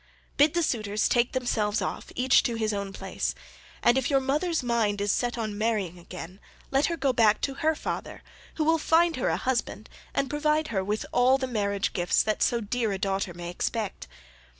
[0.35, 3.35] Bid the suitors take themselves off, each to his own place,
[3.83, 6.39] and if your mother's mind is set on marrying again,
[6.71, 8.23] let her go back to her father,
[8.55, 12.41] who will find her a husband and provide her with all the marriage gifts that
[12.41, 14.07] so dear a daughter may expect.